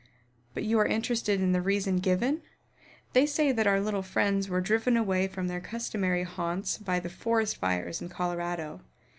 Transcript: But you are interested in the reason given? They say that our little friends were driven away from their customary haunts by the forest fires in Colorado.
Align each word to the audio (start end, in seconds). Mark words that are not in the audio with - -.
But 0.55 0.63
you 0.63 0.79
are 0.79 0.85
interested 0.87 1.39
in 1.39 1.51
the 1.51 1.61
reason 1.61 1.97
given? 1.97 2.41
They 3.13 3.27
say 3.27 3.51
that 3.51 3.67
our 3.67 3.79
little 3.79 4.01
friends 4.01 4.49
were 4.49 4.59
driven 4.59 4.97
away 4.97 5.27
from 5.27 5.47
their 5.47 5.61
customary 5.61 6.23
haunts 6.23 6.79
by 6.79 6.99
the 6.99 7.07
forest 7.07 7.57
fires 7.57 8.01
in 8.01 8.09
Colorado. 8.09 8.81